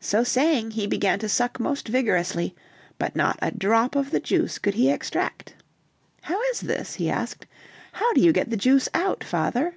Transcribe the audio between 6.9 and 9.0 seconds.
he asked. "How do you get the juice